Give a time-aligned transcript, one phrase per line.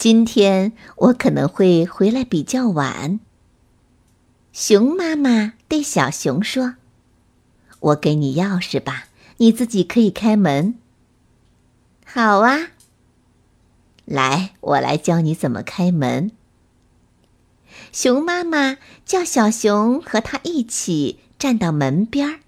[0.00, 3.20] 今天我可能会回来比较晚。
[4.50, 6.76] 熊妈妈对小熊说
[7.80, 10.76] ：“我给你钥匙吧，你自己可以开门。”
[12.06, 12.70] 好啊，
[14.06, 16.30] 来，我来教你怎么开门。
[17.92, 22.40] 熊妈妈叫小熊和他一起站到门边儿。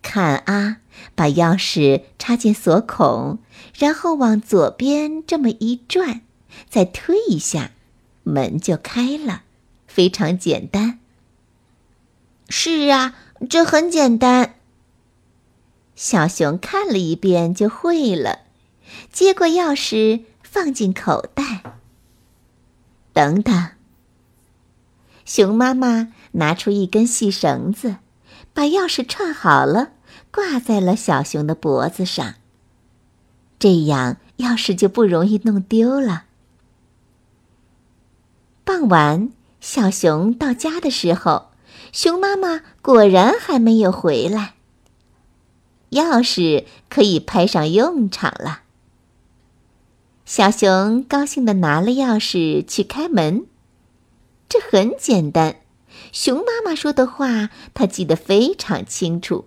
[0.00, 0.78] 看啊，
[1.14, 3.40] 把钥匙插进锁孔，
[3.76, 6.22] 然后往左边这么一转。
[6.68, 7.72] 再推一下，
[8.22, 9.42] 门就开了，
[9.86, 10.98] 非常简单。
[12.48, 13.14] 是啊，
[13.48, 14.54] 这很简单。
[15.94, 18.40] 小熊看了一遍就会了，
[19.12, 21.62] 接过钥匙放进口袋。
[23.12, 23.70] 等等，
[25.24, 27.96] 熊妈妈拿出一根细绳子，
[28.54, 29.92] 把钥匙串好了，
[30.30, 32.34] 挂在了小熊的脖子上。
[33.58, 36.24] 这样钥匙就不容易弄丢了。
[38.80, 41.50] 傍晚，小熊到家的时候，
[41.92, 44.54] 熊妈妈果然还没有回来。
[45.90, 48.62] 钥匙可以派上用场了。
[50.24, 53.44] 小熊高兴地拿了钥匙去开门。
[54.48, 55.56] 这很简单，
[56.10, 59.44] 熊妈妈说的话他记得非常清楚。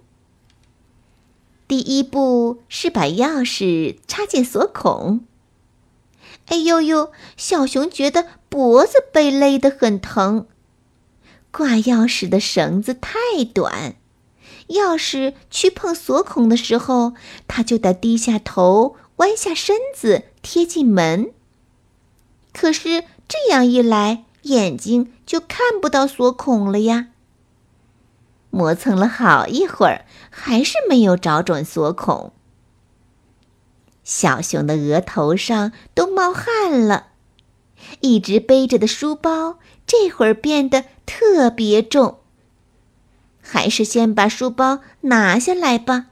[1.67, 5.25] 第一步是把钥匙插进锁孔。
[6.47, 7.11] 哎呦呦！
[7.37, 10.47] 小熊觉得脖子被勒得很疼，
[11.51, 13.17] 挂钥匙的绳子太
[13.53, 13.95] 短，
[14.67, 17.13] 钥匙去碰锁孔的时候，
[17.47, 21.31] 它就得低下头、弯下身子贴近门。
[22.51, 27.07] 可是这样一来，眼睛就看不到锁孔了呀。
[28.51, 32.31] 磨蹭了好一会儿，还是没有找准锁孔。
[34.03, 37.07] 小熊的额头上都冒汗了，
[38.01, 42.19] 一直背着的书包这会儿变得特别重。
[43.41, 46.07] 还是先把书包拿下来吧。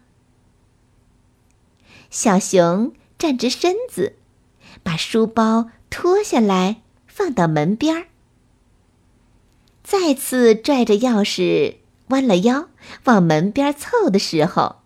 [2.09, 4.17] 小熊站直身子，
[4.83, 8.07] 把书包脱下来放到门边儿，
[9.81, 11.75] 再次拽着钥匙
[12.07, 12.67] 弯了腰
[13.05, 14.77] 往门边凑的时候，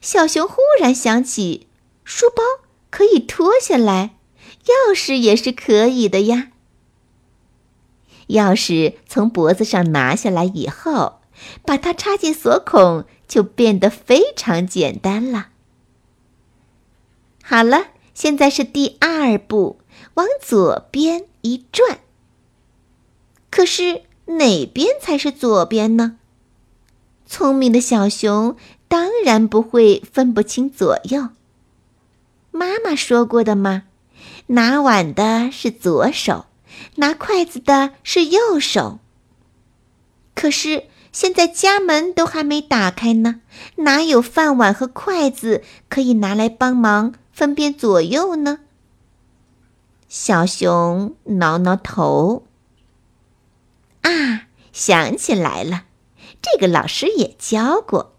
[0.00, 1.67] 小熊忽然想起。
[2.10, 2.42] 书包
[2.88, 4.16] 可以脱下来，
[4.64, 6.52] 钥匙也是可以的呀。
[8.28, 11.20] 钥匙从脖子上拿下来以后，
[11.66, 15.48] 把它插进锁孔，就变得非常简单了。
[17.42, 19.78] 好了，现在是第二步，
[20.14, 22.00] 往左边一转。
[23.50, 26.16] 可是哪边才是左边呢？
[27.26, 28.56] 聪明的小熊
[28.88, 31.28] 当然不会分不清左右。
[32.50, 33.84] 妈妈说过的吗？
[34.48, 36.46] 拿碗的是左手，
[36.96, 38.98] 拿筷子的是右手。
[40.34, 43.40] 可是现在家门都还没打开呢，
[43.76, 48.60] 哪有饭碗和筷子可以拿来帮忙分辨左右呢？
[50.08, 52.46] 小熊挠挠头，
[54.02, 55.84] 啊，想起来了，
[56.40, 58.14] 这个老师也教过，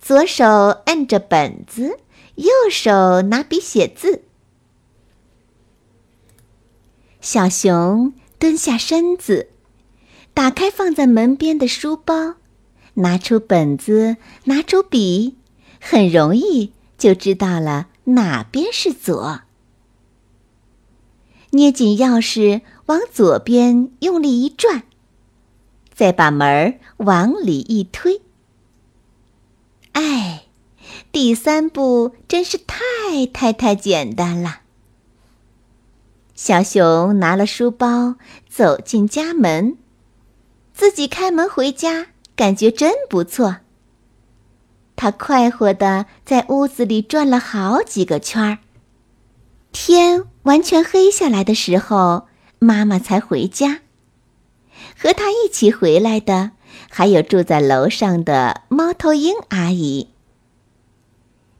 [0.00, 0.44] 左手
[0.86, 2.00] 摁着本子。
[2.36, 4.22] 右手拿笔写字，
[7.20, 9.48] 小熊蹲下身子，
[10.32, 12.36] 打开放在门边的书包，
[12.94, 15.36] 拿出本子，拿出笔，
[15.80, 19.42] 很容易就知道了哪边是左。
[21.50, 24.84] 捏紧钥匙，往左边用力一转，
[25.92, 28.22] 再把门往里一推。
[31.22, 34.60] 第三步真是太太太简单了。
[36.34, 38.14] 小熊拿了书包
[38.48, 39.76] 走进家门，
[40.72, 43.56] 自己开门回家，感觉真不错。
[44.96, 48.58] 他快活的在屋子里转了好几个圈儿。
[49.72, 52.28] 天完全黑下来的时候，
[52.58, 53.80] 妈妈才回家。
[54.98, 56.52] 和他一起回来的
[56.88, 60.09] 还有住在楼上的猫头鹰阿姨。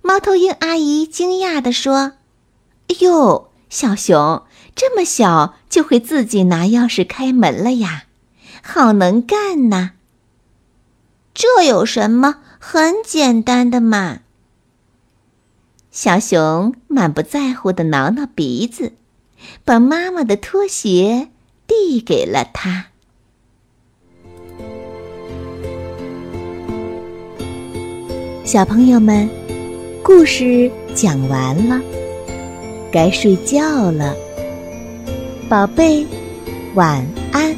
[0.03, 2.15] 猫头鹰阿姨惊讶地说
[2.89, 4.45] ：“哎呦，小熊
[4.75, 8.05] 这么小就会自己拿钥匙开门了呀，
[8.63, 9.93] 好能干呐！
[11.33, 12.37] 这有什么？
[12.59, 14.21] 很简单的嘛。
[15.91, 18.93] 小熊满不在乎的挠挠鼻子，
[19.65, 21.31] 把妈妈的拖鞋
[21.67, 22.87] 递给了他。
[28.45, 29.31] 小朋友们，
[30.13, 31.81] 故事讲完了，
[32.91, 34.13] 该睡觉了。
[35.49, 36.05] 宝贝，
[36.75, 37.55] 晚安。